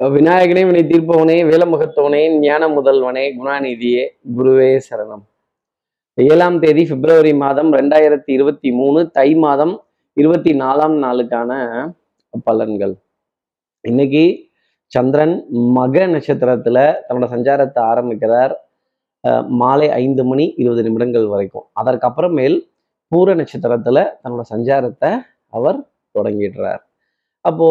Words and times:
விநாயகனே 0.00 0.66
வினை 0.66 0.84
தீர்ப்பவனே 0.84 1.44
வேலமுகத்தவனே 1.44 2.38
ஞான 2.38 2.68
முதல்வனே 2.68 3.36
குணாநிதியே 3.38 4.02
குருவே 4.36 4.80
சரணம். 4.90 5.22
ஏழாம் 6.14 6.58
தேதி 6.58 6.84
பிப்ரவரி 6.84 7.34
மாதம் 7.34 7.72
ரெண்டாயிரத்தி 7.72 8.30
இருபத்தி 8.30 8.72
மூணு 8.72 9.10
தை 9.10 9.34
மாதம் 9.34 9.84
இருபத்தி 10.12 10.52
நாலாம் 10.54 10.96
நாளுக்கான 11.02 11.50
பலன்கள். 12.46 12.94
இன்னைக்கு 13.84 14.50
சந்திரன் 14.92 15.44
மக 15.50 16.06
நட்சத்திரத்துல 16.06 16.78
தன்னோட 17.08 17.28
சஞ்சாரத்தை 17.30 17.78
ஆரம்பிக்கிறார். 17.78 18.54
அஹ், 19.24 19.46
மாலை 19.48 19.90
ஐந்து 19.90 20.24
மணி 20.24 20.54
இருபது 20.56 20.82
நிமிடங்கள் 20.82 21.26
வரைக்கும். 21.26 21.66
அதற்கப்புறமேல் 21.80 22.58
பூர 23.12 23.34
நட்சத்திரத்துல 23.34 23.98
தன்னோட 24.24 24.40
சஞ்சாரத்தை 24.50 25.10
அவர் 25.52 25.78
தொடங்கிடுறார். 26.14 26.82
அப்போ 27.40 27.68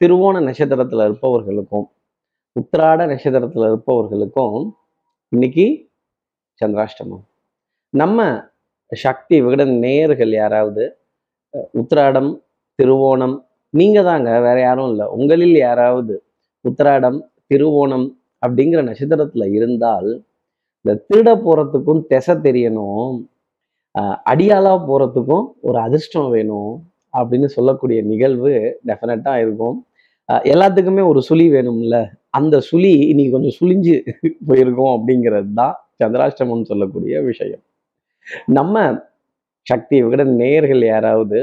திருவோண 0.00 0.36
நட்சத்திரத்துல 0.46 1.06
இருப்பவர்களுக்கும் 1.08 1.86
உத்திராட 2.56 3.00
நட்சத்திரத்துல 3.10 3.68
இருப்பவர்களுக்கும் 3.70 4.58
இன்னைக்கு 5.32 5.66
சந்திராஷ்டமம். 6.60 7.24
நம்ம 7.94 8.20
சக்தி 8.92 9.36
விகடன் 9.40 9.74
நேயர்கள் 9.78 10.32
யாராவது 10.34 10.84
உத்திராடம் 11.74 12.30
திருவோணம் 12.78 13.36
நீங்கள் 13.74 14.04
தாங்க 14.04 14.30
வேற 14.40 14.58
யாரும் 14.60 14.90
இல்லை. 14.90 15.06
உங்களில் 15.16 15.56
யாராவது 15.60 16.14
உத்திராடம் 16.64 17.18
திருவோணம் 17.50 18.06
அப்படிங்கிற 18.42 18.80
நட்சத்திரத்துல 18.88 19.44
இருந்தால் 19.52 20.10
இந்த 20.84 21.02
திருட 21.08 21.30
போறதுக்கும் 21.44 22.06
திசை 22.06 22.34
தெரியணும் 22.44 23.14
அஹ், 23.94 24.18
அடியாளா 24.30 24.74
போறதுக்கும் 24.88 25.46
ஒரு 25.60 25.78
அதிர்ஷ்டம் 25.78 26.30
வேணும் 26.30 26.72
அப்படின்னு 27.14 27.48
சொல்லக்கூடிய 27.54 27.98
நிகழ்வு 28.04 28.50
டெஃபினட்டாக 28.88 29.42
இருக்கும். 29.44 29.76
எல்லாத்துக்குமே 30.28 31.02
ஒரு 31.10 31.20
சுழி 31.28 31.46
வேணும்ல. 31.52 31.96
அந்த 32.38 32.56
சுழி 32.68 32.92
இன்னைக்கு 33.10 33.32
கொஞ்சம் 33.36 33.56
சுழிஞ்சு 33.58 33.94
போயிருக்கோம் 34.48 34.92
அப்படிங்கிறது 34.96 35.50
தான் 35.60 35.76
சந்திராஷ்டமம் 36.00 36.68
சொல்லக்கூடிய 36.70 37.20
விஷயம். 37.28 37.62
நம்ம 38.58 38.76
சக்தி 39.66 39.96
விட 40.02 40.24
நேயர்கள் 40.40 40.82
யாராவது 40.84 41.38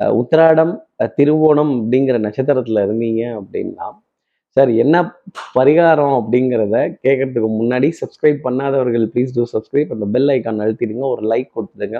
உத்திராடம் 0.00 0.72
திருவோணம் 1.18 1.72
அப்படிங்கிற 1.78 2.16
நட்சத்திரத்துல 2.26 2.84
இருந்தீங்க 2.86 3.22
அப்படின்னா 3.40 3.88
சார் 4.56 4.70
என்ன 4.82 4.96
பரிகாரம் 5.58 6.14
அப்படிங்கிறத 6.20 6.76
கேட்கறதுக்கு 7.04 7.50
முன்னாடி 7.60 7.88
சப்ஸ்கிரைப் 8.00 8.40
பண்ணாதவர்கள் 8.46 9.04
ப்ளீஸ் 9.12 9.34
டூ 9.34 9.44
சப்ஸ்கிரைப் 9.52 9.92
அந்த 9.94 10.06
பெல் 10.14 10.30
ஐக்கான் 10.34 10.62
அழுத்திடுங்க. 10.64 11.04
ஒரு 11.14 11.22
லைக் 11.32 11.48
கொடுத்துடுங்க. 11.56 11.98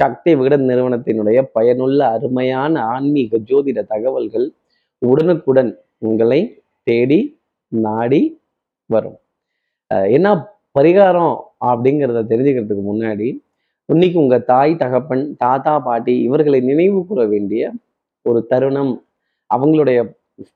சக்தி 0.00 0.30
விகடன் 0.34 0.66
நிறுவனத்தினுடைய 0.68 1.38
பயனுள்ள 1.56 2.00
அருமையான 2.16 2.74
ஆன்மீக 2.94 3.40
ஜோதிட 3.50 3.80
தகவல்கள் 3.94 4.46
உடனுக்குடன் 5.02 5.70
உங்களை 5.98 6.40
தேடி 6.82 7.20
நாடி 7.72 8.22
வரும். 8.90 9.18
என்ன 10.16 10.28
பரிகாரம் 10.78 11.34
அப்படிங்கிறத 11.70 12.20
தெரிஞ்சுக்கிறதுக்கு 12.30 12.84
முன்னாடி 12.90 13.28
இன்னைக்கு 13.88 14.16
உங்க 14.20 14.36
தாய் 14.38 14.72
தகப்பன் 14.76 15.36
தாத்தா 15.36 15.78
பாட்டி 15.78 16.14
இவர்களை 16.22 16.60
நினைவு 16.60 17.06
கூற 17.06 17.20
வேண்டிய 17.26 17.62
ஒரு 18.26 18.40
தருணம் 18.46 18.92
அவங்களுடைய 19.50 19.98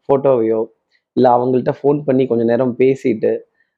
போட்டோவையோ 0.08 0.60
இல்லை 1.12 1.30
அவங்கள்ட்ட 1.30 1.72
ஃபோன் 1.80 1.98
பண்ணி 2.04 2.26
கொஞ்ச 2.26 2.44
நேரம் 2.44 2.74
பேசிட்டு 2.78 3.32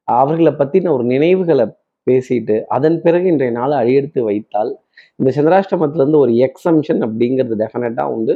அவர்களை 0.04 0.52
பற்றின 0.52 0.90
ஒரு 0.90 1.04
நினைவுகளை 1.04 1.66
பேசிட்டு 2.06 2.56
அதன் 2.66 2.98
பிறகு 3.02 3.26
இன்றைய 3.32 3.52
நாளை 3.52 3.74
அழியெடுத்து 3.78 4.20
வைத்தால் 4.22 4.70
இந்த 5.16 5.30
சந்திராஷ்டமத்திலேருந்து 5.36 6.20
ஒரு 6.24 6.32
எக்ஸம்ஷன் 6.46 7.00
அப்படிங்கிறது 7.06 7.56
டெஃபினட்டாக 7.62 8.14
உண்டு. 8.16 8.34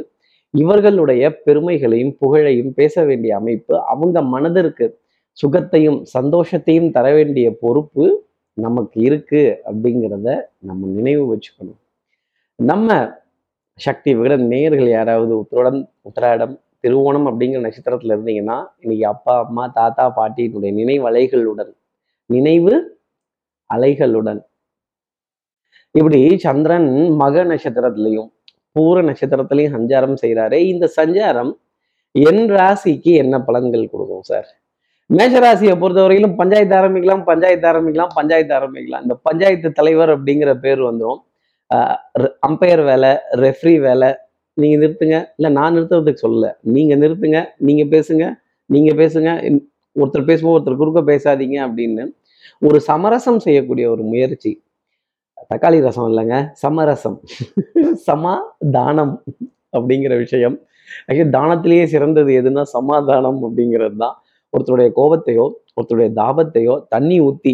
இவர்களுடைய 0.53 1.23
பெருமைகளையும் 1.45 2.15
புகழையும் 2.19 2.73
பேச 2.73 3.03
வேண்டிய 3.05 3.35
அமைப்பு 3.35 3.73
அவங்க 3.81 4.21
மனதிற்கு 4.21 4.85
சுகத்தையும் 5.37 5.99
சந்தோஷத்தையும் 6.13 6.91
தர 6.91 7.13
வேண்டிய 7.13 7.47
பொறுப்பு 7.59 8.05
நமக்கு 8.57 9.01
இருக்கு 9.01 9.41
அப்படிங்கிறத 9.65 10.27
நம்ம 10.59 10.87
நினைவு 10.87 11.23
வச்சுக்கணும். 11.33 11.79
நம்ம 12.59 12.89
சக்தி 13.79 14.13
விகடன் 14.13 14.45
நேயர்கள் 14.47 14.89
யாராவது 14.89 15.33
உத்திரடன் 15.37 15.79
உத்திராடம் 16.01 16.53
திருவோணம் 16.83 17.27
அப்படிங்கிற 17.29 17.61
நட்சத்திரத்துல 17.61 18.15
இருந்தீங்கன்னா 18.15 18.57
இன்னைக்கு 18.79 19.05
அப்பா 19.05 19.45
அம்மா 19.45 19.67
தாத்தா 19.67 20.05
பாட்டியினுடைய 20.17 20.71
நினைவு 20.73 21.09
அலைகளுடன் 21.09 21.71
நினைவு 22.29 22.73
அலைகளுடன் 23.69 24.41
இப்படி 25.95 26.37
சந்திரன் 26.37 26.89
மக 27.15 27.43
நட்சத்திரத்திலையும் 27.43 28.29
பூர 28.75 28.97
நட்சத்திரத்திலையும் 29.09 29.75
சஞ்சாரம் 29.77 30.17
செய்கிறாரு 30.23 30.57
இந்த 30.73 30.85
சஞ்சாரம் 30.99 31.51
என் 32.15 32.43
ராசிக்கு 32.57 33.11
என்ன 33.23 33.35
பலன்கள் 33.47 33.91
கொடுக்கும் 33.93 34.25
சார்? 34.31 34.47
மேஷராசியை 35.09 35.73
பொறுத்தவரையிலும் 35.81 36.35
பஞ்சாயத்து 36.39 36.75
ஆரம்பிக்கலாம் 36.79 37.23
பஞ்சாயத்து 37.29 37.67
ஆரம்பிக்கலாம் 37.71 38.13
பஞ்சாயத்து 38.17 38.53
ஆரம்பிக்கலாம். 38.59 39.03
இந்த 39.05 39.15
பஞ்சாயத்து 39.27 39.69
தலைவர் 39.79 40.11
அப்படிங்கிற 40.15 40.51
பேர் 40.65 40.81
வந்துடும் 40.89 41.21
அம்பையர் 42.47 42.83
வேலை 42.89 43.11
ரெஃப்ரி 43.43 43.75
வேலை 43.87 44.09
நீங்கள் 44.57 44.81
நிறுத்துங்க. 44.83 45.17
இல்லை 45.37 45.49
நான் 45.59 45.75
நிறுத்துறதுக்கு 45.75 46.23
சொல்லலை. 46.25 46.51
நீங்கள் 46.75 46.99
நிறுத்துங்க 47.03 47.39
நீங்கள் 47.67 47.91
பேசுங்க 47.93 48.25
நீங்கள் 48.69 48.99
பேசுங்க. 49.01 49.29
ஒருத்தர் 49.95 50.29
பேசும்போது 50.29 50.57
ஒருத்தர் 50.57 50.81
குறுக்க 50.81 51.01
பேசாதீங்க 51.13 51.57
அப்படின்னு 51.67 52.03
ஒரு 52.67 52.77
சமரசம் 52.89 53.39
செய்யக்கூடிய 53.45 53.85
ஒரு 53.93 54.03
முயற்சி 54.11 54.51
தக்காளி 55.51 55.79
ரசம் 55.85 56.07
இல்லைங்க 56.11 56.37
சமரசம். 56.63 57.17
சமாதானம் 58.09 59.13
அப்படிங்கிற 59.77 60.13
விஷயம். 60.23 60.55
ஆக்சுவலி 61.07 61.33
தானத்திலேயே 61.37 61.85
சிறந்தது 61.93 62.31
எதுன்னா 62.41 62.63
சமாதானம் 62.77 63.39
அப்படிங்கிறது 63.47 63.97
தான். 64.03 64.15
ஒருத்தருடைய 64.53 64.89
கோபத்தையோ 64.99 65.45
ஒருத்தருடைய 65.77 66.09
தாபத்தையோ 66.21 66.73
தண்ணி 66.93 67.17
ஊற்றி 67.27 67.53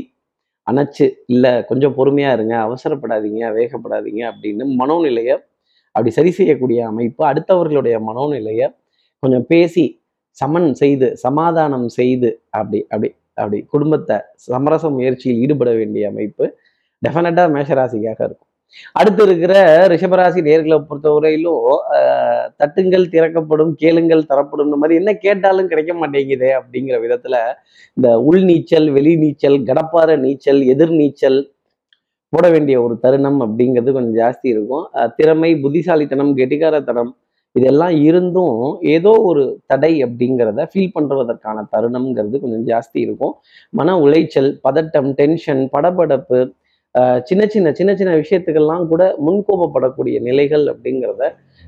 அணைச்சு 0.67 1.05
இல்லை 1.33 1.51
கொஞ்சம் 1.69 1.94
பொறுமையா 1.97 2.31
இருங்க 2.38 2.55
அவசரப்படாதீங்க 2.66 3.44
வேகப்படாதீங்க 3.57 4.21
அப்படின்னு 4.31 4.66
மனோநிலையை 4.81 5.35
அப்படி 5.95 6.11
சரி 6.17 6.31
செய்யக்கூடிய 6.39 6.79
அமைப்பு 6.91 7.21
அடுத்தவர்களுடைய 7.29 7.95
மனோநிலையை 8.09 8.67
கொஞ்சம் 9.23 9.45
பேசி 9.51 9.85
சமன் 10.38 10.69
செய்து 10.73 11.07
சமாதானம் 11.25 11.88
செய்து 12.00 12.29
அப்படி 12.57 12.79
அப்படி 12.91 13.09
அப்படி 13.38 13.57
குடும்பத்தை 13.73 14.17
சமரச 14.45 14.85
முயற்சியில் 14.89 15.39
ஈடுபட 15.44 15.71
வேண்டிய 15.79 16.03
அமைப்பு. 16.09 16.45
டெஃபினட்டா 17.04 17.44
மேஷராசிக்காக 17.56 18.20
இருக்கும். 18.22 18.46
அடுத்து 18.94 19.22
இருக்கிற 19.24 19.54
ரிஷபராசி 19.88 20.40
நேர்களை 20.48 20.78
பொறுத்தவரையிலும் 20.82 21.62
ஆஹ், 21.98 22.48
தட்டுங்கள் 22.60 23.06
திறக்கப்படும் 23.10 23.72
கேளுங்கள் 23.76 24.22
தரப்படும் 24.26 24.68
இந்த 24.68 24.78
மாதிரி 24.78 25.00
என்ன 25.02 25.12
கேட்டாலும் 25.18 25.68
கிடைக்க 25.68 25.94
மாட்டேங்குது 25.94 26.50
அப்படிங்கிற 26.60 26.98
விதத்துல 27.06 27.38
இந்த 27.98 28.10
உள் 28.28 28.44
நீச்சல் 28.44 28.90
வெளி 28.90 29.14
நீச்சல் 29.18 29.58
கடப்பார 29.64 30.18
நீச்சல் 30.18 30.62
எதிர் 30.66 30.96
நீச்சல் 30.96 31.40
போட 32.34 32.48
வேண்டிய 32.50 32.78
ஒரு 32.84 32.96
தருணம் 33.00 33.40
அப்படிங்கிறது 33.46 33.92
கொஞ்சம் 33.92 34.18
ஜாஸ்தி 34.20 34.48
இருக்கும். 34.48 34.86
அஹ் 34.96 35.12
திறமை 35.18 35.52
புத்திசாலித்தனம் 35.56 36.31
கெட்டிகாரத்தனம் 36.38 37.12
இதெல்லாம் 37.56 37.96
இருந்தும் 38.04 38.58
ஏதோ 38.90 39.12
ஒரு 39.24 39.44
தடை 39.66 39.94
அப்படிங்கிறத 40.04 40.66
ஃபீல் 40.72 40.94
பண்றதற்கான 40.96 41.64
தருணம்ங்கிறது 41.74 42.38
கொஞ்சம் 42.40 42.66
ஜாஸ்தி 42.68 43.00
இருக்கும். 43.06 43.34
மன 43.74 43.98
உளைச்சல் 44.00 44.52
பதட்டம் 44.64 45.10
டென்ஷன் 45.14 45.64
படபடப்பு 45.74 46.40
சின்ன 47.30 47.44
சின்ன 47.54 47.68
சின்ன 47.80 47.92
சின்ன 48.00 48.12
விஷயத்துக்கெல்லாம் 48.22 48.84
கூட 48.92 49.04
முன்கோபப்படக்கூடிய 49.26 50.18
நிலைகள் 50.28 50.66
அப்படிங்கிறத 50.74 51.24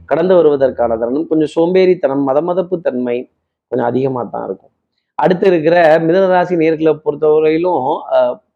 கடந்து 0.09 0.34
வருவதற்கான 0.40 0.97
தருணம். 1.02 1.28
கொஞ்சம் 1.31 1.52
சோம்பேறித்தனம் 1.56 2.24
மதமதப்பு 2.30 2.78
தன்மை 2.88 3.18
கொஞ்சம் 3.72 3.90
அதிகமாக 3.92 4.25
தான் 4.34 4.46
இருக்கும். 4.47 4.72
அடுத்து 5.19 5.46
இருக்கிற 5.52 5.75
மிதனராசி 6.08 6.56
நேர்களை 6.64 6.94
பொறுத்தவரையிலும் 7.06 7.86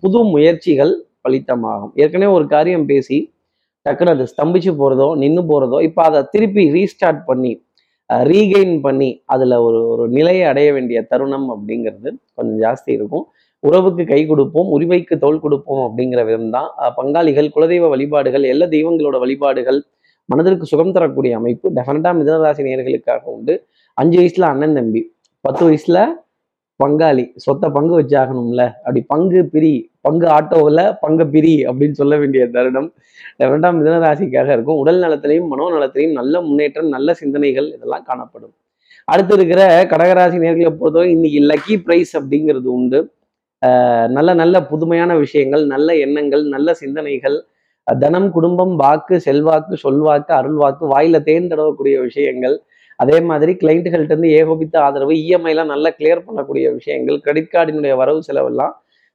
புது 0.03 0.19
முயற்சிகள் 0.33 0.93
பலித்தமாகும். 1.25 1.93
ஏற்கனவே 2.01 2.31
ஒரு 2.37 2.45
காரியம் 2.55 2.87
பேசி 2.91 3.17
டக்குன்னு 3.85 4.13
அது 4.15 4.25
ஸ்தம்பிச்சு 4.33 4.71
போகிறதோ 4.81 5.07
நின்று 5.23 5.41
போகிறதோ 5.51 5.77
இப்போ 5.87 6.01
அதை 6.09 6.19
திருப்பி 6.33 6.63
ரீஸ்டார்ட் 6.75 7.21
பண்ணி 7.29 7.51
ரீகெயின் 8.29 8.73
பண்ணி 8.85 9.09
அதில் 9.33 9.55
ஒரு 9.65 9.79
ஒரு 9.91 10.03
நிலையை 10.17 10.43
அடைய 10.51 10.69
வேண்டிய 10.75 10.99
தருணம் 11.11 11.47
அப்படிங்கிறது 11.53 12.09
கொஞ்சம் 12.37 12.59
ஜாஸ்தி 12.65 12.91
இருக்கும். 12.97 13.25
உறவுக்கு 13.67 14.03
கை 14.11 14.21
கொடுப்போம் 14.31 14.69
உரிமைக்கு 14.75 15.15
தோல் 15.23 15.43
கொடுப்போம் 15.43 15.83
அப்படிங்கிற 15.85 16.21
விதம்தான். 16.29 16.69
பங்காளிகள் 16.97 17.53
குலதெய்வ 17.55 17.89
வழிபாடுகள் 17.93 18.45
எல்லா 18.53 18.67
தெய்வங்களோட 18.75 19.19
வழிபாடுகள் 19.23 19.79
மனதிற்கு 20.29 20.65
சுகம் 20.71 20.93
தரக்கூடிய 20.97 21.33
அமைப்பு 21.39 21.67
டெஃபினட்டா 21.77 22.11
மிதனராசி 22.19 22.61
நேர்களுக்காக 22.67 23.23
உண்டு. 23.37 23.53
அஞ்சு 23.97 24.17
வயசுல 24.19 24.45
அண்ணன் 24.53 24.77
தம்பி 24.77 25.01
பத்து 25.45 25.63
வயசுல 25.67 25.97
பங்காளி 26.83 27.25
சொத்தை 27.43 27.67
பங்கு 27.75 27.93
வச்சாகணும்ல. 27.99 28.61
அப்படி 28.85 29.01
பங்கு 29.13 29.41
பிரி 29.53 29.73
பங்கு 30.05 30.27
ஆட்டோவில் 30.37 30.81
பங்கு 31.03 31.25
பிரி 31.33 31.53
அப்படின்னு 31.69 31.99
சொல்ல 31.99 32.15
வேண்டிய 32.21 32.43
தருணம் 32.55 32.89
ரெண்டாம் 33.51 33.77
மிதனராசிக்காக 33.79 34.49
இருக்கும். 34.55 34.79
உடல் 34.81 34.99
நலத்திலையும் 35.03 35.49
மனோ 35.51 35.67
நலத்திலையும் 35.75 36.17
நல்ல 36.19 36.41
முன்னேற்றம் 36.47 36.89
நல்ல 36.95 37.13
சிந்தனைகள் 37.21 37.67
இதெல்லாம் 37.75 38.05
காணப்படும். 38.09 38.53
அடுத்து 39.11 39.33
இருக்கிற 39.37 39.61
கடகராசி 39.91 40.37
நேர்களை 40.43 40.71
பொறுத்தவரை 40.81 41.09
இன்னைக்கு 41.15 41.41
லக்கி 41.51 41.77
பிரைஸ் 41.85 42.13
அப்படிங்கிறது 42.19 42.69
உண்டு. 42.77 42.99
நல்ல 44.15 44.29
நல்ல 44.33 44.55
புதுமையான 44.61 45.11
விஷயங்கள் 45.15 45.63
நல்ல 45.65 45.89
எண்ணங்கள் 45.95 46.43
நல்ல 46.45 46.69
சிந்தனைகள் 46.73 47.37
தனம் 47.87 48.29
குடும்பம் 48.31 48.75
வாக்கு 48.75 49.15
செல்வாக்கு 49.19 49.75
சொல்வாக்கு 49.77 50.31
அருள்வாக்கு 50.33 50.85
வாயில 50.93 51.19
தேர்ந்தெடக்கூடிய 51.19 51.95
விஷயங்கள் 52.01 52.55
அதே 52.99 53.17
மாதிரி 53.21 53.51
கிளைண்ட்டுகள்கிட்ட 53.53 54.13
இருந்து 54.13 54.29
ஏகோபித்த 54.39 54.75
ஆதரவு 54.79 55.13
இஎம்ஐ 55.21 55.51
எல்லாம் 55.53 55.71
நல்லா 55.73 55.89
கிளியர் 55.89 56.25
பண்ணக்கூடிய 56.27 56.65
விஷயங்கள் 56.73 57.17
கிரெடிட் 57.19 57.53
கார்டினுடைய 57.53 57.95
வரவு 57.95 58.21
செலவெல்லாம் 58.23 58.73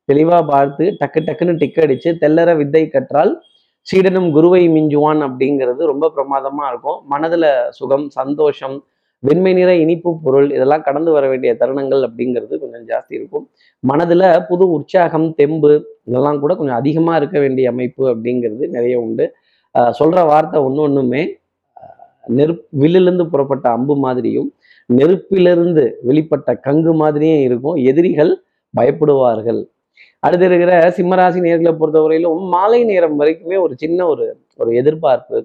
தெளிவா 0.08 0.38
பார்த்து 0.46 0.84
டக்கு 1.00 1.20
டக்குன்னு 1.20 1.54
டிக் 1.54 1.80
அடிச்சு 1.84 2.10
தெல்லற 2.22 2.50
வித்தை 2.56 2.82
கற்றால் 2.88 3.32
சீடனும் 3.86 4.30
குருவை 4.32 4.62
மிஞ்சுவான் 4.68 5.20
அப்படிங்கிறது 5.26 5.82
ரொம்ப 5.86 6.06
பிரமாதமா 6.16 6.64
இருக்கும். 6.70 6.98
மனதுல 7.12 7.44
சுகம் 7.70 8.06
சந்தோஷம் 8.10 8.76
வெண்மை 9.22 9.52
நிற 9.54 9.70
இனிப்பு 9.76 10.10
பொருள் 10.24 10.46
இதெல்லாம் 10.56 10.84
கடந்து 10.86 11.10
வர 11.16 11.24
வேண்டிய 11.28 11.50
தருணங்கள் 11.60 12.02
அப்படிங்கிறது 12.06 12.54
கொஞ்சம் 12.62 12.86
ஜாஸ்தி 12.90 13.12
இருக்கும். 13.18 13.44
மனதில் 13.84 14.26
புது 14.48 14.64
உற்சாகம் 14.76 15.26
தெம்பு 15.40 15.72
இதெல்லாம் 16.08 16.38
கூட 16.42 16.52
கொஞ்சம் 16.60 16.78
அதிகமாக 16.82 17.18
இருக்க 17.20 17.38
வேண்டிய 17.44 17.72
அமைப்பு 17.74 18.04
அப்படிங்கிறது 18.12 18.64
நிறைய 18.76 18.94
உண்டு. 19.06 19.26
சொல்கிற 19.98 20.20
வார்த்தை 20.30 20.58
ஒன்று 20.68 20.80
ஒன்றுமே 20.86 21.22
நெருப் 22.38 22.64
வில்லிலிருந்து 22.82 23.26
புறப்பட்ட 23.32 23.66
அம்பு 23.76 23.94
மாதிரியும் 23.96 24.48
நெருப்பிலிருந்து 24.88 25.84
வெளிப்பட்ட 26.08 26.50
கங்கு 26.66 26.92
மாதிரியும் 27.02 27.42
இருக்கும். 27.48 27.76
எதிரிகள் 27.90 28.32
பயப்படுவார்கள். 28.74 29.60
அடுத்து 30.22 30.46
இருக்கிற 30.48 30.72
சிம்மராசி 30.96 31.38
நேர்களை 31.46 31.72
பொறுத்தவரையிலும் 31.80 32.40
மாலை 32.54 32.80
நேரம் 32.90 33.16
வரைக்குமே 33.20 33.56
ஒரு 33.66 33.74
சின்ன 33.82 34.06
ஒரு 34.12 34.24
ஒரு 34.60 34.70
எதிர்பார்ப்பு 34.80 35.38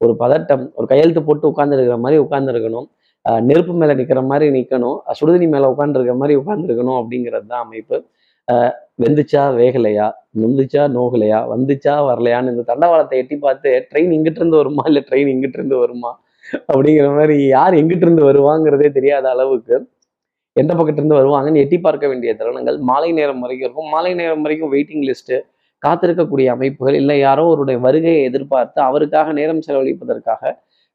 ஒரு 0.00 0.12
பதட்டம் 0.22 0.64
ஒரு 0.78 0.86
கையெழுத்து 0.90 1.22
போட்டு 1.28 1.46
உட்கார்ந்துருக்கிற 1.50 1.96
மாதிரி 2.04 2.18
உட்கார்ந்துருக்கணும். 2.24 2.88
நெருப்பு 3.48 3.72
மேல 3.80 3.94
நிக்கிற 4.00 4.20
மாதிரி 4.30 4.46
நிக்கணும். 4.58 4.98
சுடுதண்ணி 5.18 5.48
மேல 5.54 5.70
உட்காந்துருக்க 5.74 6.14
மாதிரி 6.22 6.34
உட்காந்துருக்கணும் 6.40 6.98
அப்படிங்கிறது 7.00 7.46
தான் 7.52 7.64
அமைப்பு 7.66 7.96
வெந்துச்சா 9.02 9.42
வேகலையா? 9.58 10.06
நொந்துச்சா 10.42 10.82
நோகலையா? 10.94 11.38
வந்துச்சா 11.52 11.94
வரலையான்னு 12.08 12.52
இந்த 12.54 12.64
தண்டவாளத்தை 12.70 13.16
எட்டி 13.22 13.36
பார்த்து 13.44 13.70
ட்ரெயின் 13.90 14.14
இங்கிட்டு 14.16 14.40
இருந்து 14.42 14.58
வருமா? 14.60 14.84
இல்லை 14.90 15.02
ட்ரெயின் 15.08 15.30
இங்கிட்டு 15.34 15.58
இருந்து 15.60 15.76
வருமா? 15.82 16.10
அப்படிங்கிற 16.70 17.08
மாதிரி 17.18 17.36
யார் 17.56 17.74
எங்கிட்டு 17.80 18.06
இருந்து 18.06 18.24
வருவாங்கிறதே 18.30 18.88
தெரியாத 18.98 19.26
அளவுக்கு 19.34 19.76
எந்த 20.56 20.72
பக்கத்துல 20.78 21.02
இருந்து 21.02 21.18
வருவாங்கன்னு 21.20 21.62
எட்டி 21.64 21.78
பார்க்க 21.86 22.10
வேண்டிய 22.10 22.30
தருணங்கள் 22.38 22.78
மாலை 22.90 23.10
நேரம் 23.18 23.42
வரைக்கும் 23.44 23.66
இருக்கும். 23.68 23.90
மாலை 23.94 24.12
நேரம் 24.20 24.44
வரைக்கும் 24.46 24.72
வெயிட்டிங் 24.74 25.04
லிஸ்ட்டு 25.08 25.36
காத்திருக்கக்கூடிய 25.82 26.46
அமைப்புகள் 26.56 26.96
இல்லை 27.00 27.16
யாரோ 27.26 27.42
அவருடைய 27.48 27.78
வருகையை 27.86 28.22
எதிர்பார்த்து 28.30 28.80
அவருக்காக 28.88 29.32
நேரம் 29.40 29.62
செலவழிப்பதற்காக 29.66 30.52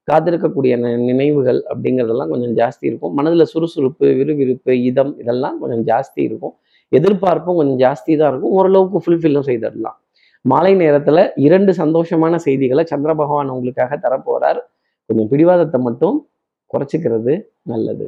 காத்திருக்கக்கூடிய 0.07 0.73
நினைவுகள் 1.09 1.59
அப்படிங்கிறதெல்லாம் 1.71 2.31
கொஞ்சம் 2.33 2.55
ஜாஸ்தி 2.59 2.85
இருக்கும். 2.89 3.13
மனதில் 3.17 3.49
சுறுசுறுப்பு 3.53 4.07
விறுவிறுப்பு 4.19 4.73
இதம் 4.89 5.13
இதெல்லாம் 5.21 5.57
கொஞ்சம் 5.61 5.83
ஜாஸ்தி 5.91 6.21
இருக்கும். 6.29 6.53
எதிர்பார்ப்பும் 6.91 7.57
கொஞ்சம் 7.59 7.79
ஜாஸ்தி 7.85 8.11
தான் 8.21 8.31
இருக்கும். 8.31 8.53
ஓரளவுக்கு 8.57 8.99
ஃபுல்ஃபில்லும் 9.05 9.47
செய்திடலாம் 9.49 9.97
மாலை 10.45 10.71
நேரத்துல 10.83 11.19
இரண்டு 11.45 11.71
சந்தோஷமான 11.81 12.35
செய்திகளை 12.45 12.83
சந்திர 12.89 13.11
பகவான் 13.21 13.53
உங்களுக்காக 13.55 13.97
தரப்போகிறார் 14.05 14.59
கொஞ்சம் 15.09 15.29
பிடிவாதத்தை 15.31 15.79
மட்டும் 15.87 16.17
குறைச்சிக்கிறது 16.71 17.33
நல்லது. 17.71 18.05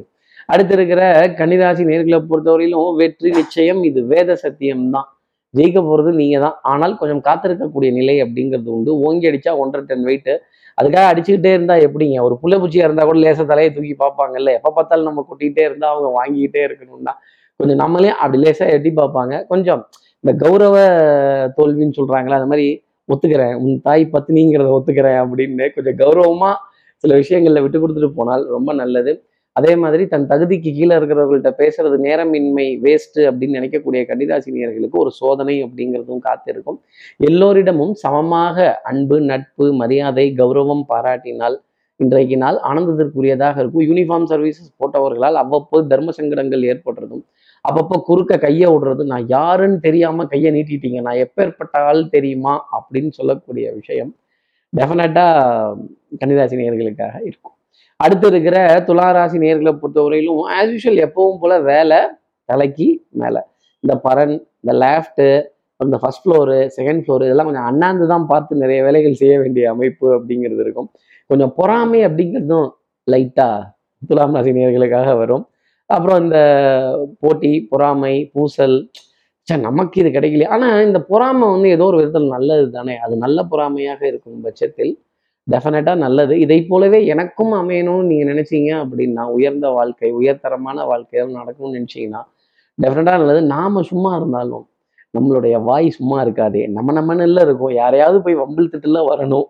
அடுத்து 0.52 0.74
இருக்கிற 0.76 1.02
கன்னிராசி 1.38 1.82
நேர்களை 1.90 2.18
பொறுத்தவரையிலும் 2.30 2.90
வெற்றி 3.00 3.30
நிச்சயம் 3.38 3.80
இது 3.88 4.00
வேத 4.12 4.36
சத்தியம்தான் 4.42 5.08
ஜெயிக்க 5.54 5.78
போறது 5.88 6.10
நீங்க 6.20 6.36
தான் 6.44 6.56
ஆனால் 6.72 6.94
கொஞ்சம் 7.00 7.22
காத்திருக்கக்கூடிய 7.28 7.90
நிலை 7.98 8.16
அப்படிங்கிறது 8.24 8.70
உண்டு. 8.76 8.92
ஓங்கி 9.06 9.28
அடித்தா 9.30 9.52
ஒன்றரை 9.62 9.84
டன் 9.90 10.06
வெயிட்டு 10.08 10.34
அதுக்காக 10.78 11.04
அடிச்சுக்கிட்டே 11.12 11.52
இருந்தா 11.56 11.74
எப்படிங்க? 11.86 12.16
ஒரு 12.26 12.34
புள்ள 12.42 12.54
பூச்சியா 12.62 12.86
இருந்தா 12.88 13.04
கூட 13.04 13.18
லேச 13.18 13.46
தலையை 13.46 13.70
தூக்கி 13.72 13.94
பார்ப்பாங்கல்ல. 13.98 14.50
எப்ப 14.58 14.72
பார்த்தாலும் 14.78 15.08
நம்ம 15.10 15.24
கொட்டிக்கிட்டே 15.30 15.64
இருந்தா 15.68 15.88
அவங்க 15.94 16.08
வாங்கிக்கிட்டே 16.18 16.62
இருக்கணும்னா 16.68 17.14
கொஞ்சம் 17.60 17.80
நம்மளே 17.82 18.10
அப்படி 18.22 18.38
லேசா 18.42 18.66
எட்டி 18.76 18.90
பார்ப்பாங்க. 18.90 19.34
கொஞ்சம் 19.46 19.80
இந்த 20.24 20.32
கௌரவ 20.44 20.76
தோல்வின்னு 21.56 21.96
சொல்றாங்களே 22.00 22.38
அந்த 22.40 22.50
மாதிரி 22.52 22.66
ஒத்துக்கிறேன். 23.08 23.54
உன் 23.54 23.80
தாய் 23.80 24.04
பத்தினிங்கிறத 24.12 24.70
ஒத்துக்கிறேன் 24.76 25.18
அப்படின்னு 25.22 25.66
கொஞ்சம் 25.74 25.98
கௌரவமா 26.02 26.50
சில 27.04 27.14
விஷயங்கள்ல 27.20 27.62
விட்டு 27.62 27.78
கொடுத்துட்டு 27.80 28.12
போனால் 28.14 28.44
ரொம்ப 28.56 28.70
நல்லது. 28.72 29.12
அதே 29.56 29.72
மாதிரி 29.82 30.04
தன் 30.12 30.26
தகுதிக்கு 30.30 30.70
கீழே 30.78 30.94
இருக்கிறவர்கள்ட்ட 30.98 31.50
பேசுறது 31.60 31.96
நேரமின்மை 32.06 32.66
வேஸ்ட் 32.84 33.20
அப்படின்னு 33.28 33.58
நினைக்கக்கூடிய 33.58 34.00
கன்னிராசினியர்களுக்கு 34.10 34.98
ஒரு 35.04 35.12
சோதனை 35.20 35.54
அப்படிங்கிறதும் 35.66 36.24
காத்திருக்கும். 36.26 36.78
எல்லோரிடமும் 37.28 37.94
சமமாக 38.04 38.66
அன்பு 38.90 39.18
நட்பு 39.30 39.68
மரியாதை 39.82 40.26
கௌரவம் 40.42 40.84
பாராட்டினால் 40.92 41.56
இன்றைக்கு 42.00 42.36
நாள் 42.42 42.58
ஆனந்தத்திற்குரியதாக 42.70 43.56
இருக்கும். 43.62 43.86
யூனிஃபார்ம் 43.88 44.28
சர்வீசஸ் 44.32 44.76
போட்டவர்களால் 44.80 45.38
அவ்வப்போது 45.44 45.84
தர்ம 45.92 46.12
சங்கடங்கள் 46.18 46.68
ஏற்படுறதும் 46.72 47.24
அப்பப்போ 47.64 47.96
குறுக்க 48.08 48.34
கையை 48.44 48.66
விடுறது 48.72 49.02
நான் 49.12 49.24
யாருன்னு 49.36 49.78
தெரியாம 49.86 50.26
கையை 50.32 50.50
நீட்டிட்டீங்க 50.56 51.00
நான் 51.06 51.22
எப்பேற்பட்ட 51.24 51.84
ஆள் 51.88 52.02
தெரியுமா 52.16 52.54
அப்படின்னு 52.78 53.12
சொல்லக்கூடிய 53.18 53.66
விஷயம் 53.80 54.12
டெஃபினட்டா 54.72 55.26
கன்னிராசினியர்களுக்காக 56.20 57.16
இருக்கும். 57.28 57.55
அடுத்து 58.04 58.26
இருக்கிற 58.32 58.56
துளாராசி 58.88 59.36
நேர்களை 59.44 59.72
பொறுத்தவரையிலும் 59.82 60.40
ஆஸ் 60.56 60.72
யூஷுவல் 60.74 61.02
எப்பவும் 61.06 61.38
போல 61.42 61.54
வேலை 61.70 62.00
தலைக்கு 62.48 62.88
மேலே. 63.20 63.40
இந்த 63.84 63.94
பரன் 64.06 64.34
இந்த 64.62 64.72
லேஃப்ட்டு 64.82 65.26
இந்த 65.80 65.96
ஃபர்ஸ்ட் 66.02 66.22
ஃப்ளோரு 66.24 66.58
செகண்ட் 66.76 67.02
ஃப்ளோர் 67.04 67.24
இதெல்லாம் 67.26 67.48
கொஞ்சம் 67.48 67.68
அண்ணாந்து 67.70 68.04
தான் 68.12 68.26
பார்த்து 68.32 68.60
நிறைய 68.62 68.80
வேலைகள் 68.86 69.18
செய்ய 69.20 69.34
வேண்டிய 69.42 69.64
அமைப்பு 69.74 70.06
அப்படிங்கிறது 70.18 70.62
இருக்கும். 70.66 70.88
கொஞ்சம் 71.30 71.52
பொறாமை 71.58 72.00
அப்படிங்கிறதும் 72.08 72.68
லைட்டாக 73.12 73.58
துலாம் 74.08 74.36
ராசி 74.36 74.52
நேயர்களுக்காக 74.58 75.10
வரும். 75.22 75.44
அப்புறம் 75.90 76.20
இந்த 76.24 76.38
போட்டி 77.22 77.52
பொறாமை 77.72 78.14
பூசல் 78.34 78.76
சார் 79.48 79.66
நமக்கு 79.68 79.96
இது 80.02 80.10
கிடைக்கல 80.16 80.46
ஆனால் 80.54 80.86
இந்த 80.88 81.00
பொறாமை 81.10 81.46
வந்து 81.54 81.68
ஏதோ 81.76 81.84
ஒரு 81.90 81.98
விதத்தில் 82.00 82.34
நல்லது 82.36 82.64
தானே 82.78 82.94
அது 83.04 83.14
நல்ல 83.24 83.38
பொறாமையாக 83.52 84.00
இருக்கும் 84.10 84.40
பட்சத்தில். 84.46 84.92
டெஃபினட்டாக 85.50 85.96
நல்லது. 85.96 86.34
இதை 86.44 86.58
போலவே 86.70 87.00
எனக்கும் 87.06 87.52
அமையணும்னு 87.52 88.08
நீங்கள் 88.10 88.30
நினைச்சீங்க 88.32 88.70
அப்படின்னா 88.84 89.24
உயர்ந்த 89.36 89.68
வாழ்க்கை 89.68 90.08
உயர்தரமான 90.12 90.86
வாழ்க்கை 90.86 91.20
எதுவும் 91.20 91.38
நடக்கணும்னு 91.40 91.78
நினைச்சீங்கன்னா 91.78 92.22
டெஃபினட்டாக 92.82 93.20
நல்லது. 93.22 93.42
நாம 93.42 93.82
சும்மா 93.82 94.10
இருந்தாலும் 94.16 94.64
நம்மளுடைய 95.16 95.56
வாய் 95.62 95.88
சும்மா 95.90 96.16
இருக்காதே. 96.24 96.62
நம்ம 96.66 96.92
நம்மன்னு 96.98 97.22
இல்லை 97.22 97.42
இருக்கும். 97.42 97.72
யாரையாவது 97.72 98.18
போய் 98.22 98.36
வம்பில் 98.36 98.70
திட்டுல 98.72 99.00
வரணும். 99.10 99.46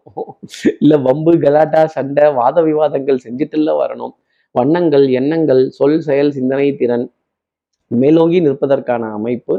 இல்லை 0.79 0.99
வம்பு 0.99 1.33
கலாட்டா 1.45 1.83
சண்டை 1.87 2.27
வாத 2.33 2.63
விவாதங்கள் 2.63 3.25
செஞ்சுட்டுல 3.25 3.73
வரணும். 3.83 4.15
வண்ணங்கள் 4.55 5.07
எண்ணங்கள் 5.09 5.63
சொல் 5.69 6.01
செயல் 6.01 6.31
சிந்தனை 6.31 6.69
திறன் 6.77 7.07
மேலோங்கி 7.91 8.39
நிற்பதற்கான 8.41 9.11
அமைப்பு 9.13 9.55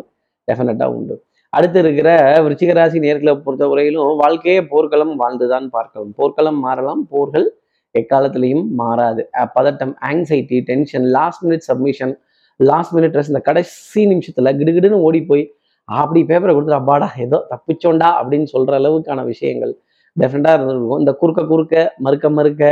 டெஃபினட்டாக 0.48 0.96
உண்டு. 0.98 1.16
அடுத்து 1.58 1.80
இருக்கிற 1.84 2.10
விருச்சிகராசி 2.46 2.98
நேர்களை 3.06 3.34
பொறுத்தவரையிலும் 3.46 4.18
வாழ்க்கையே 4.22 4.62
போர்க்களம் 4.72 5.14
வாழ்ந்துதான் 5.22 5.68
பார்க்கலாம். 5.76 6.12
போர்க்களம் 6.20 6.60
மாறலாம் 6.66 7.04
போர்கள் 7.14 7.48
எக்காலத்திலையும் 7.96 8.66
மாறாது. 8.82 9.22
பதட்டம் 9.58 9.94
anxiety 10.10 10.58
tension 10.70 11.06
last 11.18 11.44
minute 11.46 11.66
submission 11.70 12.14
last 12.60 12.94
minute 12.96 13.14
dress 13.14 13.32
இந்த 13.32 13.42
கடைசி 13.50 14.02
நிமிஷத்துல 14.12 14.52
கிடுகிடுன்னு 14.60 15.00
ஓடி 15.08 15.22
போய் 15.32 15.44
அப்படி 15.90 16.22
பேப்பரை 16.30 16.54
கொடுத்துட்டு 16.54 16.80
அப்பாடா 16.82 17.08
ஏதோ 17.26 17.38
தப்பிச்சோண்டா 17.52 18.10
அப்படின்னு 18.20 18.48
சொல்ற 18.56 18.72
அளவுக்கான 18.80 19.24
விஷயங்கள் 19.34 19.74
டெஃபினட்டா 20.18 20.54
இருந்திருக்கும். 20.58 21.02
இந்த 21.04 21.12
குறுக்க 21.22 21.42
குறுக்க 21.52 21.76
மறுக்க 22.06 22.30
மறுக்க 22.38 22.64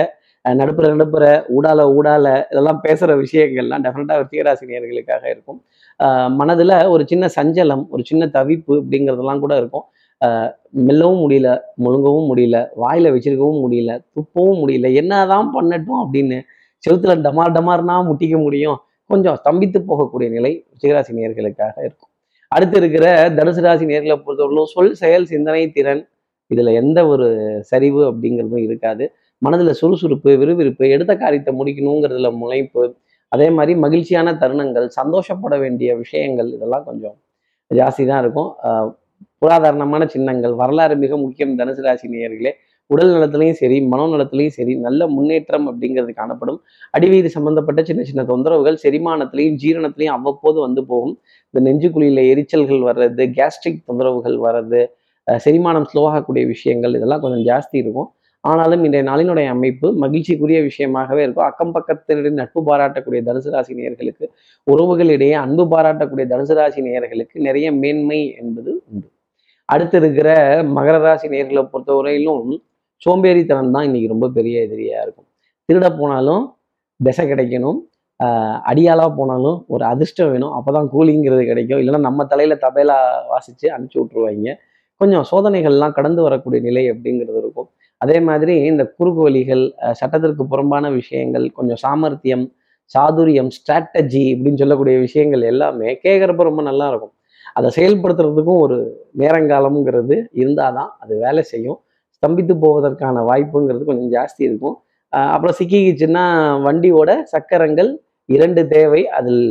நடுப்புற 0.45 0.85
நடுப்புற 0.93 1.25
ஊடால 1.55 1.85
ஊடால 1.97 2.25
இதெல்லாம் 2.51 2.81
பேசுகிற 2.81 3.15
விஷயங்கள்லாம் 3.17 3.83
டெஃபினட்டாக 3.85 4.17
விருச்சிகராசி 4.21 4.69
நேர்களுக்காக 4.71 5.23
இருக்கும். 5.29 5.63
மனதில் 6.39 6.75
ஒரு 6.93 7.07
சின்ன 7.07 7.29
சஞ்சலம் 7.35 7.83
ஒரு 7.89 8.03
சின்ன 8.05 8.25
தவிப்பு 8.25 8.73
அப்படிங்கிறதெல்லாம் 8.81 9.39
கூட 9.39 9.57
இருக்கும். 9.57 9.85
மெல்லவும் 10.71 11.21
முடியல 11.23 11.49
முழுங்கவும் 11.83 12.27
முடியல 12.31 12.57
வாயில 12.83 13.11
வச்சிருக்கவும் 13.15 13.61
முடியல 13.65 13.91
துப்பவும் 14.15 14.59
முடியல 14.61 14.93
என்னதான் 14.93 15.49
பண்ணட்டும் 15.55 16.01
அப்படின்னு 16.03 16.37
செவுத்துல 16.87 17.15
டமார் 17.21 17.55
டமார்னா 17.57 17.95
முட்டிக்க 18.09 18.37
முடியும். 18.43 18.77
கொஞ்சம் 19.05 19.37
ஸ்தம்பித்து 19.41 19.79
போகக்கூடிய 19.89 20.29
நிலை 20.29 20.65
ரிஷிகராசி 20.73 21.11
நேர்களுக்காக 21.17 21.75
இருக்கும். 21.77 22.11
அடுத்து 22.47 22.77
இருக்கிற 22.77 23.29
தனுசு 23.29 23.61
ராசி 23.61 23.85
நேர்களை 23.85 24.15
பொறுத்தவரையிலும் 24.25 24.71
சொல் 24.73 24.93
செயல் 24.93 25.25
சிந்தனை 25.25 25.71
திறன் 25.71 26.07
இதுல 26.51 26.73
எந்த 26.73 27.07
ஒரு 27.07 27.27
சரிவு 27.61 28.01
அப்படிங்கிறதும் 28.11 28.65
இருக்காது. 28.67 29.05
மனதில் 29.41 29.77
சுறுசுறுப்பு 29.81 30.31
விறுவிறுப்பு 30.41 30.85
எடுத்த 30.95 31.13
காரியத்தை 31.23 31.51
முடிக்கணுங்கிறதுல 31.59 32.29
முனைப்பு 32.41 32.83
அதே 33.31 33.47
மாதிரி 33.57 33.73
மகிழ்ச்சியான 33.85 34.33
தருணங்கள் 34.41 34.87
சந்தோஷப்பட 34.99 35.55
வேண்டிய 35.63 35.89
விஷயங்கள் 36.03 36.49
இதெல்லாம் 36.57 36.85
கொஞ்சம் 36.89 37.15
ஜாஸ்தி 37.71 38.03
தான் 38.11 38.21
இருக்கும். 38.23 38.49
புராதாரணமான 39.41 40.03
சின்னங்கள் 40.13 40.53
வரலாறு 40.61 40.95
மிக 41.03 41.13
முக்கியம் 41.23 41.53
தனுசு 41.59 41.81
ராசி 41.85 42.07
நேயர்களே. 42.13 42.51
உடல் 42.89 43.11
நலத்திலையும் 43.13 43.57
சரி 43.61 43.77
மனோநலத்திலையும் 43.91 44.55
சரி 44.57 44.73
நல்ல 44.85 45.01
முன்னேற்றம் 45.13 45.67
அப்படிங்கிறது 45.69 46.11
காணப்படும். 46.19 46.59
அடிவீதி 46.95 47.29
சம்பந்தப்பட்ட 47.35 47.81
சின்ன 47.89 48.01
சின்ன 48.09 48.23
தொந்தரவுகள் 48.31 48.77
செரிமானத்திலையும் 48.83 49.57
ஜீரணத்திலையும் 49.63 50.15
அவ்வப்போது 50.17 50.57
வந்து 50.65 50.81
போகும். 50.91 51.15
இந்த 51.49 51.61
நெஞ்சுக்குழியில் 51.67 52.21
எரிச்சல்கள் 52.31 52.83
வர்றது 52.89 53.25
கேஸ்ட்ரிக் 53.39 53.81
தொந்தரவுகள் 53.89 54.37
வர்றது 54.47 54.81
செரிமானம் 55.45 55.87
ஸ்லோவாகக்கூடிய 55.91 56.45
விஷயங்கள் 56.53 56.95
இதெல்லாம் 56.99 57.23
கொஞ்சம் 57.25 57.45
ஜாஸ்தி 57.51 57.77
இருக்கும். 57.83 58.09
ஆனாலும் 58.45 58.83
இன்றைய 58.83 59.11
நாளினுடைய 59.11 59.47
அமைப்பு 59.47 59.93
மகிழ்ச்சிக்குரிய 60.01 60.69
விஷயமாகவே 60.69 61.17
இருக்கும். 61.17 61.45
அக்கம் 61.45 61.71
பக்கத்தினுடைய 61.75 62.29
நட்பு 62.29 62.63
பாராட்டக்கூடிய 62.65 63.21
தனுசு 63.25 63.49
ராசி 63.49 63.73
நேயர்களுக்கு 63.73 64.27
உறவுகளிடையே 64.71 65.31
அன்பு 65.31 65.65
பாராட்டக்கூடிய 65.65 66.25
தனுசு 66.29 66.53
ராசி 66.53 66.81
நேயர்களுக்கு 66.81 67.33
நிறைய 67.33 67.71
மேன்மை 67.71 68.35
என்பது 68.39 68.83
உண்டு. 68.91 69.11
அடுத்து 69.65 69.97
இருக்கிற 69.97 70.61
மகர 70.63 70.99
ராசி 70.99 71.27
நேர்களை 71.27 71.69
பொறுத்தவரையிலும் 71.73 72.57
சோம்பேறித்தனம் 73.09 73.71
தான் 73.71 73.83
இன்னைக்கு 73.83 74.09
ரொம்ப 74.09 74.29
பெரிய 74.29 74.61
எதிரியா 74.61 75.01
இருக்கும். 75.01 75.25
திருட 75.73 75.99
போனாலும் 75.99 76.55
திசை 77.03 77.31
கிடைக்கணும். 77.31 77.77
ஆஹ் 78.23 78.59
அடியாளா 78.65 79.13
போனாலும் 79.15 79.65
ஒரு 79.67 79.85
அதிர்ஷ்டம் 79.85 80.31
வேணும். 80.31 80.51
அப்போதான் 80.51 80.87
கூலிங்கிறது 80.97 81.45
கிடைக்கும். 81.45 81.79
இல்லைன்னா 81.79 81.99
நம்ம 81.99 82.25
தலையில 82.25 82.57
தபையில 82.61 82.93
வாசிச்சு 83.31 83.67
அனுப்பிச்சு 83.67 83.99
விட்டுருவாங்க. 83.99 84.53
கொஞ்சம் 84.95 85.25
சோதனைகள்லாம் 85.31 85.91
கடந்து 85.91 86.21
வரக்கூடிய 86.21 86.61
நிலை 86.61 86.91
அப்படிங்கிறது 86.91 87.37
இருக்கும். 87.37 87.69
அதே 88.01 88.17
மாதிரி 88.27 88.53
இந்த 88.71 88.83
குறுக்கு 88.97 89.21
வழிகள் 89.21 89.63
சட்டத்திற்கு 89.99 90.43
புறம்பான 90.53 90.89
விஷயங்கள் 90.99 91.45
கொஞ்சம் 91.57 91.81
சாமர்த்தியம் 91.85 92.45
சாதுரியம் 92.91 93.51
ஸ்ட்ராட்டஜி 93.55 94.23
இப்படின்னு 94.33 94.61
சொல்லக்கூடிய 94.61 94.95
விஷயங்கள் 95.05 95.43
எல்லாமே 95.51 95.89
கேட்குறப்ப 96.05 96.43
ரொம்ப 96.49 96.61
நல்லா 96.69 96.87
இருக்கும். 96.91 97.13
அதை 97.57 97.69
செயல்படுத்துறதுக்கும் 97.77 98.61
ஒரு 98.65 98.77
நேரங்காலம்ங்கிறது 99.21 100.15
இருந்தாதான் 100.41 100.89
அது 101.03 101.13
வேலை 101.25 101.43
செய்யும். 101.51 101.79
ஸ்தம்பித்து 102.15 102.53
போவதற்கான 102.65 103.23
வாய்ப்புங்கிறது 103.29 103.85
கொஞ்சம் 103.89 104.11
ஜாஸ்தி 104.17 104.41
இருக்கும். 104.49 104.75
அப்புறம் 105.33 105.57
சிக்கிக்கிச்சுன்னா 105.59 106.25
வண்டியோட 106.67 107.09
சக்கரங்கள் 107.33 107.91
இரண்டு 108.29 108.61
தேவை. 108.75 109.01
அதில் 109.17 109.43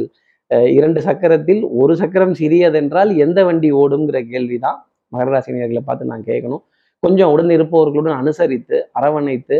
இரண்டு 0.78 1.00
சக்கரத்தில் 1.00 1.62
ஒரு 1.82 1.92
சக்கரம் 2.00 2.34
சிறியதென்றால் 2.40 3.10
எந்த 3.24 3.38
வண்டி 3.48 3.68
ஓடுங்கிற 3.82 4.18
கேள்விதான் 4.32 4.78
மகர 5.12 5.28
ராசினியர்களை 5.34 5.82
பார்த்து 5.88 6.10
நான் 6.12 6.28
கேட்கணும். 6.30 6.62
கொஞ்சம் 7.04 7.30
உடன் 7.34 7.52
இருப்பவர்களுடன் 7.56 8.18
அனுசரித்து 8.22 8.76
அரவணைத்து 8.98 9.56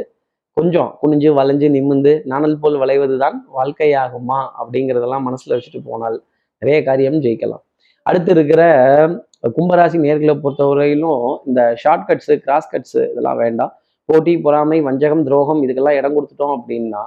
கொஞ்சம் 0.57 0.91
குனிஞ்சு 1.01 1.31
வளைஞ்சு 1.39 1.69
நிமிந்து 1.77 2.13
நாணல் 2.33 2.59
போல் 2.63 2.77
வளைவது 2.83 3.15
தான் 3.23 3.37
வாழ்க்கையாகுமா 3.57 4.41
அப்படிங்கிறதெல்லாம் 4.61 5.25
மனசுல 5.29 5.57
வச்சுட்டு 5.57 5.81
போனால் 5.89 6.17
நிறைய 6.63 6.79
காரியம் 6.89 7.19
ஜெயிக்கலாம். 7.25 7.63
அடுத்து 8.07 8.31
இருக்கிற 8.37 8.63
கும்பராசி 9.57 9.99
நேர்களை 10.05 10.35
பொறுத்தவரையிலும் 10.45 11.25
இந்த 11.49 11.61
ஷார்ட் 11.83 12.07
கட்ஸு 12.09 12.35
கிராஸ் 12.45 12.71
கட்ஸு 12.73 13.01
இதெல்லாம் 13.11 13.41
வேண்டாம். 13.43 13.73
போட்டி 14.09 14.33
பொறாமை 14.47 14.79
வஞ்சகம் 14.87 15.25
துரோகம் 15.27 15.61
இதுக்கெல்லாம் 15.65 15.99
இடம் 16.01 16.17
கொடுத்துட்டோம் 16.17 16.55
அப்படின்னா 16.57 17.03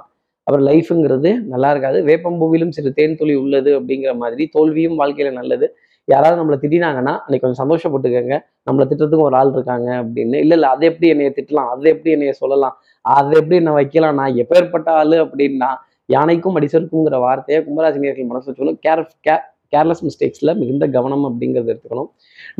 அப்புறம் 0.46 0.64
லைஃபுங்கிறது 0.68 1.30
நல்லா 1.52 1.70
இருக்காது. 1.74 1.98
வேப்பம்பூவிலும் 2.10 2.72
சிறு 2.76 2.90
தேன் 2.98 3.18
துளி 3.20 3.34
உள்ளது 3.44 3.70
அப்படிங்கிற 3.78 4.12
மாதிரி 4.22 4.44
தோல்வியும் 4.56 4.98
வாழ்க்கையில 5.00 5.32
நல்லது. 5.40 5.66
யாராவது 6.12 6.38
நம்மளை 6.40 6.58
திட்டினாங்கன்னா 6.62 7.14
அன்னைக்கு 7.24 7.44
கொஞ்சம் 7.44 7.62
சந்தோஷப்பட்டுக்கோங்க. 7.62 8.36
நம்மளை 8.68 8.84
திட்டத்துக்கு 8.90 9.26
ஒரு 9.28 9.36
ஆள் 9.40 9.52
இருக்காங்க 9.56 9.88
அப்படின்னு. 10.02 10.36
இல்லை 10.44 10.54
இல்லை 10.58 10.68
அதை 10.74 10.84
எப்படி 10.90 11.08
என்னைய 11.14 11.30
திட்டலாம்? 11.38 11.68
அதை 11.74 11.90
எப்படி 11.94 12.10
என்னைய 12.16 12.32
சொல்லலாம்? 12.42 12.74
அதை 13.04 13.34
எப்படி 13.40 13.56
என்ன 13.62 13.72
வைக்கலாம்? 13.80 14.18
நான் 14.20 14.38
எப்பேற்பட்ட 14.42 14.88
ஆள் 15.00 15.16
அப்படின்னா 15.26 15.70
யானைக்கும் 16.16 16.56
அடிசருக்குங்கிற 16.58 17.16
வார்த்தையை 17.26 17.58
கும்பராசினியர்கள் 17.64 18.30
மனசு 18.32 18.54
சொல்லும் 18.58 18.78
கேர் 18.84 19.02
கே 19.26 19.34
கேர்லெஸ் 19.72 20.02
மிஸ்டேக்ஸில் 20.06 20.52
மிகுந்த 20.60 20.84
கவனம் 20.94 21.24
அப்படிங்கிறத 21.28 21.68
எடுத்துக்கணும். 21.72 22.08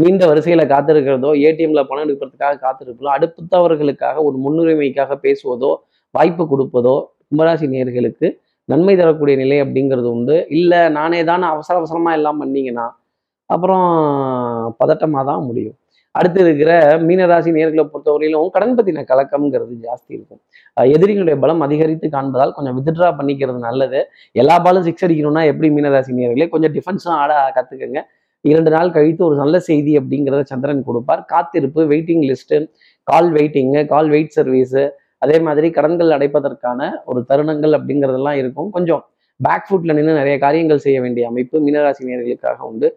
நீண்ட 0.01 0.23
வரிசையில் 0.31 0.65
காத்திருக்கிறதோ 0.73 1.31
ஏடிஎம்ல 1.47 1.83
பணம் 1.91 2.05
எடுக்கிறதுக்காக 2.07 2.59
காத்திருக்கிறதோ 2.65 3.11
அடுப்புத்தவர்களுக்காக 3.17 4.23
ஒரு 4.29 4.37
முன்னுரிமைக்காக 4.45 5.17
பேசுவதோ 5.25 5.71
வாய்ப்பு 6.15 6.45
கொடுப்பதோ 6.53 6.97
கும்பராசி 7.29 7.67
நேர்களுக்கு 7.75 8.29
நன்மை 8.69 8.95
தரக்கூடிய 9.01 9.35
நிலை 9.43 9.59
அப்படிங்கிறது 9.65 10.09
உண்டு. 10.17 10.37
இல்லை 10.59 10.81
நானே 10.99 11.21
தான் 11.31 11.45
அவசர 11.55 11.75
அவசரமாக 11.81 12.19
எல்லாம் 12.19 12.41
பண்ணீங்கன்னா 12.43 12.87
அப்புறம் 13.55 13.87
பதட்டமாக 14.81 15.25
தான் 15.31 15.45
முடியும். 15.49 15.77
அடுத்து 16.19 16.41
இருக்கிற 16.45 16.73
மீனராசி 17.09 17.51
நேர்களை 17.57 17.83
பொறுத்தவரையிலும் 17.93 18.51
கடன் 18.55 18.77
பற்றின 18.77 19.03
கலக்கம்ங்கிறது 19.11 19.75
ஜாஸ்தி 19.87 20.13
இருக்கும். 20.17 20.41
எதிரிகளுடைய 20.95 21.37
பலம் 21.43 21.63
அதிகரித்து 21.67 22.07
காண்பதால் 22.15 22.55
கொஞ்சம் 22.57 22.77
வித்ட்ரா 22.79 23.09
பண்ணிக்கிறது 23.19 23.61
நல்லது. 23.69 24.01
எல்லா 24.43 24.57
பாலும் 24.67 24.87
சிக்ஸ் 24.89 25.05
அடிக்கணும்னா 25.07 25.43
எப்படி 25.53 25.69
மீனராசி 25.77 26.13
நேர்களே? 26.21 26.49
கொஞ்சம் 26.55 26.73
டிஃபென்ஸும் 26.77 27.17
ஆட 27.23 27.33
கற்றுக்குங்க 27.57 28.01
இரண்டு 28.45 28.71
நாள் 28.75 28.95
கழித்து 28.97 29.23
ஒரு 29.29 29.37
நல்ல 29.43 29.57
செய்தி 29.69 29.93
அப்படிங்கிறத 30.01 30.43
சந்திரன் 30.53 30.83
கொடுப்பார். 30.89 31.23
காத்திருப்பு 31.33 31.81
waiting 31.93 32.25
list 32.31 32.59
call 33.11 33.31
waiting 33.37 33.81
call 33.93 34.11
wait 34.15 34.37
service 34.39 34.83
அதே 35.25 35.37
மாதிரி 35.47 35.69
கடன்கள் 35.77 36.15
அடைப்பதற்கான 36.17 36.81
ஒரு 37.11 37.21
தருணங்கள் 37.31 37.73
அப்படிங்கிறதெல்லாம் 37.79 38.39
இருக்கும். 38.43 38.69
கொஞ்சம் 38.77 39.03
பேக் 39.41 39.67
ஃபுட்டில் 39.69 39.97
நின்று 39.97 40.15
நிறைய 40.21 40.37
காரியங்கள் 40.45 40.85
செய்ய 40.85 40.99
வேண்டிய 41.05 41.25
அமைப்பு 41.31 41.57
மீனராசி 41.67 42.09
நேர்களுக்காக 42.11 42.61
உண்டு. 42.71 42.89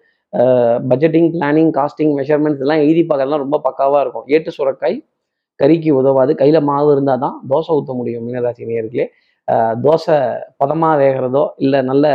பட்ஜெட்டிங் 0.89 1.29
பிளானிங் 1.35 1.71
காஸ்டிங் 1.77 2.13
மெஷர்மெண்ட்ஸ் 2.19 2.63
எல்லாம் 2.65 2.81
எழுதி 2.83 3.01
பார்க்கறதுலாம் 3.09 3.43
ரொம்ப 3.45 3.57
பக்காவாக 3.67 4.03
இருக்கும். 4.05 4.25
ஏட்டு 4.35 4.49
சுரக்காய் 4.57 4.97
கறிக்கு 5.59 5.91
உதவாது. 6.01 6.31
கையில் 6.41 6.59
மாவு 6.69 6.89
இருந்தால் 6.95 7.23
தான் 7.25 7.35
தோசை 7.49 7.71
ஊற்ற 7.79 7.93
முடியும் 7.99 8.23
மீனராசி 8.27 8.69
நேர்களே 8.71 9.05
தோசை 9.85 10.17
பதமாக 10.61 10.95
வேகிறதோ 11.01 11.43
இல்லை 11.65 11.79
நல்ல 11.91 12.05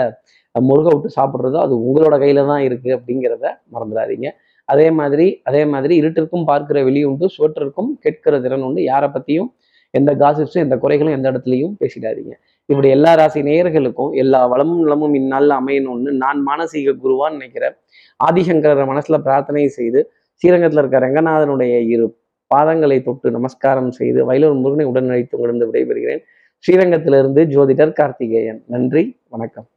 முருகை 0.55 0.91
விட்டு 0.95 1.09
சாப்பிட்றதோ 1.19 1.59
அது 1.67 1.75
உங்களோட 1.87 2.15
கையில் 2.23 2.41
தான் 2.51 2.63
இருக்குது 2.67 2.95
அப்படிங்கிறத 2.99 3.47
மறந்துடாதீங்க. 3.75 4.29
அதே 4.69 4.87
மாதிரி 4.99 5.27
அதே 5.49 5.63
மாதிரி 5.73 5.95
இருட்டிற்கும் 6.01 6.47
பார்க்கிற 6.51 6.79
வெளி 6.87 7.01
உண்டு 7.09 7.27
சுவற்றிற்கும் 7.35 7.91
கேட்கிற 8.05 8.41
திறன் 8.45 8.65
உண்டு. 8.69 8.81
யாரை 8.93 9.09
பற்றியும் 9.17 9.51
எந்த 9.91 10.15
காசிப்ஸும் 10.15 10.65
எந்த 10.67 10.77
குறைகளும் 10.77 11.11
எந்த 11.11 11.33
இடத்துலையும் 11.33 11.75
பேசிடாதீங்க. 11.81 12.33
இப்படி 12.67 12.89
எல்லா 12.89 13.15
ராசி 13.15 13.43
நேயர்களுக்கும் 13.43 14.11
எல்லா 14.11 14.47
வளமும் 14.47 14.83
நலமும் 14.83 15.15
இந்நாளில் 15.15 15.51
அமையணும்னு 15.51 16.13
நான் 16.13 16.45
மானசீக 16.47 16.95
குருவான்னு 17.03 17.31
நினைக்கிறேன். 17.31 17.77
ஆதிசங்கரர் 18.25 18.91
மனசுல 18.93 19.19
பிரார்த்தனை 19.19 19.69
செய்து 19.69 20.13
ஸ்ரீரங்கத்தில் 20.35 20.79
இருக்க 20.79 20.99
ரங்கநாதனுடைய 20.99 21.79
இரு 21.87 22.19
பாதங்களை 22.55 23.03
தொட்டு 23.03 23.31
நமஸ்காரம் 23.31 23.91
செய்து 23.91 24.33
வயலூர் 24.33 24.55
முருகனை 24.55 24.87
உடனழைத்து 24.87 25.35
உங்களிடம் 25.37 25.75
விடைபெறுகிறேன். 25.75 26.23
ஸ்ரீரங்கத்திலிருந்து 26.65 27.45
ஜோதிடர் 27.45 27.93
கார்த்திகேயன். 27.93 28.63
நன்றி 28.67 29.17
வணக்கம். 29.29 29.69